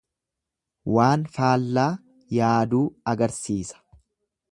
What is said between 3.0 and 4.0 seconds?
agarsiisa.